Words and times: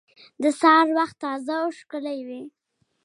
د 0.41 0.45
سهار 0.59 0.87
وخت 0.97 1.15
تازه 1.23 1.55
او 1.63 1.69
ښکلی 1.77 2.19
وي. 2.27 2.41